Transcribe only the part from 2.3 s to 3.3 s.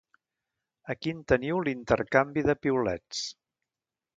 de piulets.